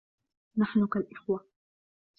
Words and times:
نحن 0.57 0.85
كالإخوة. 0.87 1.45